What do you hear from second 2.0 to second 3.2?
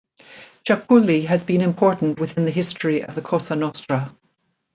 within the history of